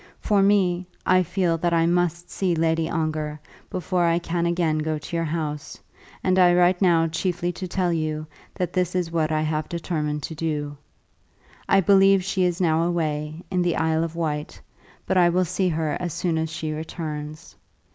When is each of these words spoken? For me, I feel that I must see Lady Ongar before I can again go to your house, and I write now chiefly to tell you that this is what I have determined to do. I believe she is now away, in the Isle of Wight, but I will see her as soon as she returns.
For 0.19 0.41
me, 0.41 0.87
I 1.05 1.21
feel 1.21 1.59
that 1.59 1.75
I 1.75 1.85
must 1.85 2.31
see 2.31 2.55
Lady 2.55 2.89
Ongar 2.89 3.39
before 3.69 4.03
I 4.07 4.17
can 4.17 4.47
again 4.47 4.79
go 4.79 4.97
to 4.97 5.15
your 5.15 5.25
house, 5.25 5.79
and 6.23 6.39
I 6.39 6.55
write 6.55 6.81
now 6.81 7.05
chiefly 7.07 7.51
to 7.51 7.67
tell 7.67 7.93
you 7.93 8.25
that 8.55 8.73
this 8.73 8.95
is 8.95 9.11
what 9.11 9.31
I 9.31 9.43
have 9.43 9.69
determined 9.69 10.23
to 10.23 10.33
do. 10.33 10.75
I 11.69 11.81
believe 11.81 12.23
she 12.23 12.45
is 12.45 12.59
now 12.59 12.81
away, 12.87 13.43
in 13.51 13.61
the 13.61 13.75
Isle 13.75 14.03
of 14.03 14.15
Wight, 14.15 14.59
but 15.05 15.17
I 15.17 15.29
will 15.29 15.45
see 15.45 15.69
her 15.69 15.95
as 15.99 16.15
soon 16.15 16.39
as 16.39 16.49
she 16.49 16.71
returns. 16.73 17.55